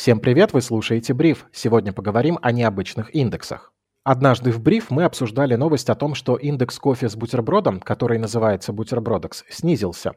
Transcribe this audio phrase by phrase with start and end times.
[0.00, 1.44] Всем привет, вы слушаете Бриф.
[1.52, 3.74] Сегодня поговорим о необычных индексах.
[4.02, 8.72] Однажды в бриф мы обсуждали новость о том, что индекс кофе с бутербродом, который называется
[8.72, 10.12] бутербродекс, снизился.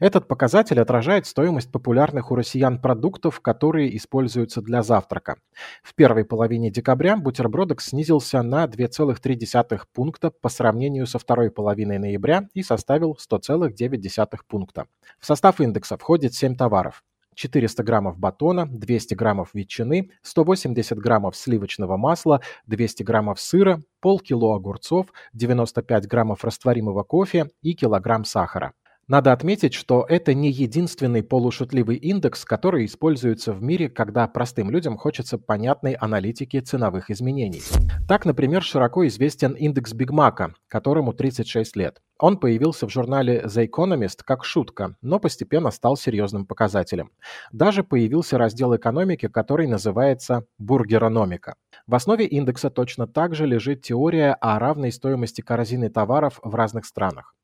[0.00, 5.36] Этот показатель отражает стоимость популярных у россиян продуктов, которые используются для завтрака.
[5.84, 12.48] В первой половине декабря бутербродекс снизился на 2,3 пункта по сравнению со второй половиной ноября
[12.54, 14.88] и составил 100,9 пункта.
[15.20, 17.04] В состав индекса входит 7 товаров.
[17.38, 25.06] 400 граммов батона, 200 граммов ветчины, 180 граммов сливочного масла, 200 граммов сыра, полкило огурцов,
[25.34, 28.72] 95 граммов растворимого кофе и килограмм сахара.
[29.08, 34.98] Надо отметить, что это не единственный полушутливый индекс, который используется в мире, когда простым людям
[34.98, 37.62] хочется понятной аналитики ценовых изменений.
[38.06, 42.02] Так, например, широко известен индекс Бигмака, которому 36 лет.
[42.18, 47.10] Он появился в журнале The Economist как шутка, но постепенно стал серьезным показателем.
[47.50, 51.54] Даже появился раздел экономики, который называется «бургерономика».
[51.86, 56.84] В основе индекса точно так же лежит теория о равной стоимости корзины товаров в разных
[56.84, 57.34] странах.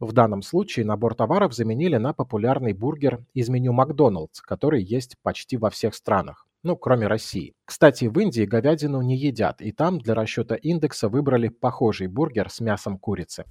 [0.00, 5.56] В данном случае набор товаров заменили на популярный бургер из меню Макдоналдс, который есть почти
[5.56, 6.46] во всех странах.
[6.64, 7.54] Ну, кроме России.
[7.64, 12.60] Кстати, в Индии говядину не едят, и там для расчета индекса выбрали похожий бургер с
[12.60, 13.44] мясом курицы.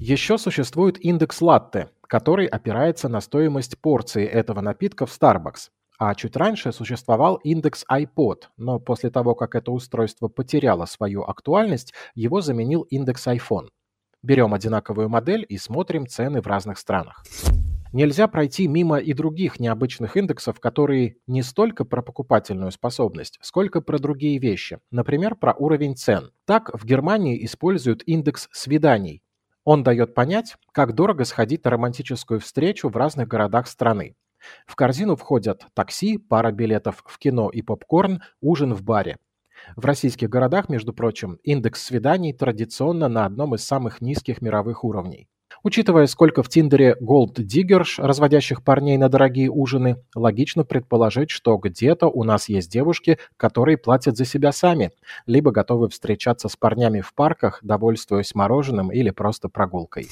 [0.00, 5.68] Еще существует индекс латте, который опирается на стоимость порции этого напитка в Starbucks.
[5.98, 11.94] А чуть раньше существовал индекс iPod, но после того, как это устройство потеряло свою актуальность,
[12.14, 13.68] его заменил индекс iPhone.
[14.26, 17.22] Берем одинаковую модель и смотрим цены в разных странах.
[17.92, 24.00] Нельзя пройти мимо и других необычных индексов, которые не столько про покупательную способность, сколько про
[24.00, 24.80] другие вещи.
[24.90, 26.32] Например, про уровень цен.
[26.44, 29.22] Так, в Германии используют индекс свиданий.
[29.62, 34.16] Он дает понять, как дорого сходить на романтическую встречу в разных городах страны.
[34.66, 39.18] В корзину входят такси, пара билетов в кино и попкорн, ужин в баре.
[39.76, 45.28] В российских городах, между прочим, индекс свиданий традиционно на одном из самых низких мировых уровней.
[45.62, 52.24] Учитывая, сколько в Тиндере голд-диггерш, разводящих парней на дорогие ужины, логично предположить, что где-то у
[52.24, 54.92] нас есть девушки, которые платят за себя сами,
[55.26, 60.08] либо готовы встречаться с парнями в парках, довольствуясь мороженым или просто прогулкой.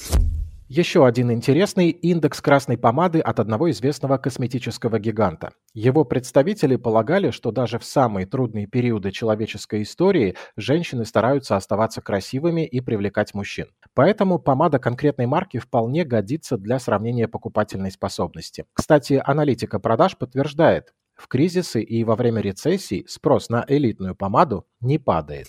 [0.67, 5.51] Еще один интересный индекс красной помады от одного известного косметического гиганта.
[5.75, 12.65] Его представители полагали, что даже в самые трудные периоды человеческой истории женщины стараются оставаться красивыми
[12.65, 13.67] и привлекать мужчин.
[13.93, 18.65] Поэтому помада конкретной марки вполне годится для сравнения покупательной способности.
[18.73, 24.97] Кстати, аналитика продаж подтверждает, в кризисы и во время рецессий спрос на элитную помаду не
[24.97, 25.47] падает.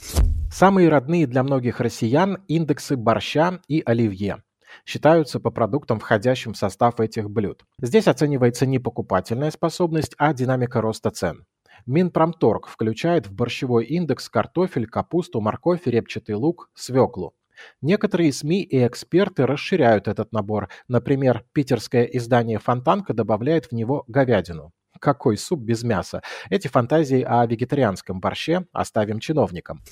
[0.52, 4.42] Самые родные для многих россиян индексы борща и оливье
[4.84, 7.64] считаются по продуктам, входящим в состав этих блюд.
[7.80, 11.44] Здесь оценивается не покупательная способность, а динамика роста цен.
[11.86, 17.34] Минпромторг включает в борщевой индекс картофель, капусту, морковь, репчатый лук, свеклу.
[17.80, 20.68] Некоторые СМИ и эксперты расширяют этот набор.
[20.88, 24.72] Например, питерское издание «Фонтанка» добавляет в него говядину.
[25.00, 26.22] Какой суп без мяса?
[26.50, 29.82] Эти фантазии о вегетарианском борще оставим чиновникам.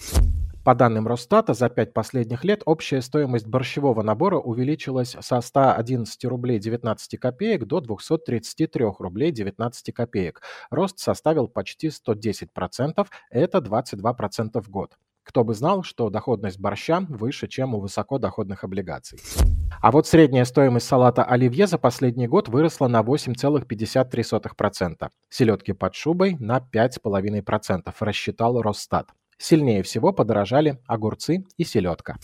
[0.64, 6.58] По данным Росстата, за пять последних лет общая стоимость борщевого набора увеличилась со 111 рублей
[6.58, 10.40] 19 копеек до 233 рублей 19 копеек.
[10.70, 14.96] Рост составил почти 110%, это 22% в год.
[15.22, 19.18] Кто бы знал, что доходность борща выше, чем у высокодоходных облигаций.
[19.82, 25.10] А вот средняя стоимость салата оливье за последний год выросла на 8,53%.
[25.28, 29.08] Селедки под шубой на 5,5%, рассчитал Росстат.
[29.44, 32.16] Сильнее всего подорожали огурцы и селедка.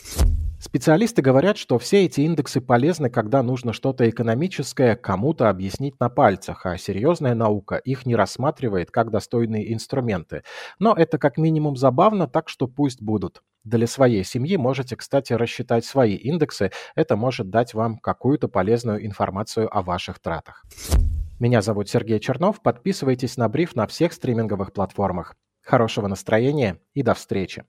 [0.58, 6.64] Специалисты говорят, что все эти индексы полезны, когда нужно что-то экономическое кому-то объяснить на пальцах,
[6.64, 10.44] а серьезная наука их не рассматривает как достойные инструменты.
[10.78, 13.42] Но это как минимум забавно, так что пусть будут.
[13.64, 16.70] Для своей семьи можете, кстати, рассчитать свои индексы.
[16.94, 20.64] Это может дать вам какую-то полезную информацию о ваших тратах.
[21.38, 22.62] Меня зовут Сергей Чернов.
[22.62, 25.36] Подписывайтесь на бриф на всех стриминговых платформах.
[25.70, 27.64] Хорошего настроения и до встречи!